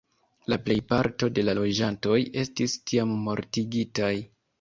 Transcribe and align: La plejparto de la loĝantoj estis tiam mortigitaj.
La 0.51 0.57
plejparto 0.67 1.29
de 1.35 1.43
la 1.45 1.53
loĝantoj 1.59 2.15
estis 2.45 2.75
tiam 2.93 3.13
mortigitaj. 3.29 4.11